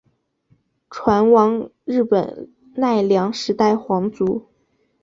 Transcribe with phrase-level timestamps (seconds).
[0.89, 4.47] 船王日本奈良时代皇族。